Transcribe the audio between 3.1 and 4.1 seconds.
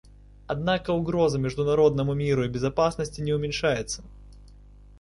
не уменьшается.